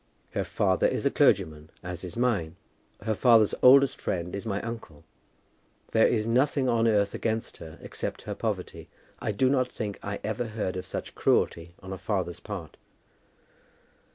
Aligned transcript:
Her 0.31 0.43
father 0.43 0.87
is 0.87 1.05
a 1.05 1.11
clergyman, 1.11 1.69
as 1.83 2.03
is 2.03 2.17
mine. 2.17 2.55
Her 3.03 3.13
father's 3.13 3.53
oldest 3.61 4.01
friend 4.01 4.33
is 4.33 4.47
my 4.47 4.59
uncle. 4.63 5.03
There 5.91 6.07
is 6.07 6.25
nothing 6.25 6.67
on 6.67 6.87
earth 6.87 7.13
against 7.13 7.57
her 7.57 7.77
except 7.83 8.23
her 8.23 8.33
poverty. 8.33 8.89
I 9.19 9.31
do 9.31 9.47
not 9.47 9.71
think 9.71 9.99
I 10.01 10.19
ever 10.23 10.47
heard 10.47 10.75
of 10.75 10.87
such 10.87 11.13
cruelty 11.13 11.75
on 11.83 11.93
a 11.93 11.99
father's 11.99 12.39
part." 12.39 12.77